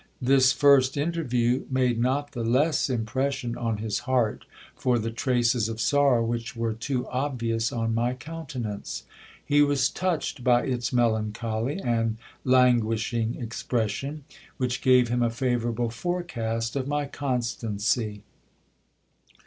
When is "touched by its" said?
9.89-10.91